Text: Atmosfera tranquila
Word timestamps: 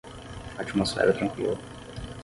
Atmosfera 0.57 1.13
tranquila 1.13 1.59